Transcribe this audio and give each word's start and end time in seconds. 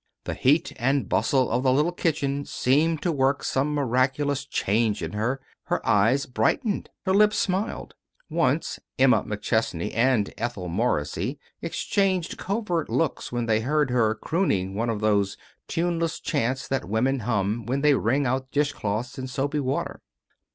The 0.23 0.33
heat 0.33 0.73
and 0.77 1.07
bustle 1.07 1.51
of 1.51 1.61
the 1.61 1.71
little 1.71 1.91
kitchen 1.91 2.43
seemed 2.45 3.03
to 3.03 3.11
work 3.11 3.43
some 3.43 3.71
miraculous 3.75 4.45
change 4.47 5.03
in 5.03 5.11
her. 5.13 5.39
Her 5.65 5.85
eyes 5.87 6.25
brightened. 6.25 6.89
Her 7.05 7.13
lips 7.13 7.37
smiled. 7.37 7.93
Once, 8.27 8.79
Emma 8.97 9.21
McChesney 9.23 9.91
and 9.93 10.33
Ethel 10.39 10.69
Morrissey 10.69 11.37
exchanged 11.61 12.39
covert 12.39 12.89
looks 12.89 13.31
when 13.31 13.45
they 13.45 13.59
heard 13.59 13.91
her 13.91 14.15
crooning 14.15 14.73
one 14.73 14.89
of 14.89 15.01
those 15.01 15.37
tuneless 15.67 16.19
chants 16.19 16.67
that 16.67 16.89
women 16.89 17.19
hum 17.19 17.67
when 17.67 17.81
they 17.81 17.93
wring 17.93 18.25
out 18.25 18.49
dishcloths 18.49 19.19
in 19.19 19.27
soapy 19.27 19.59
water. 19.59 20.01